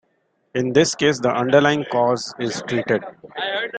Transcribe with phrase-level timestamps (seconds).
[0.55, 3.03] In this case the underlying cause is treated.